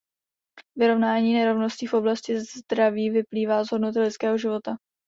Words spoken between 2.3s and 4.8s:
zdraví vyplývá z hodnoty lidského života.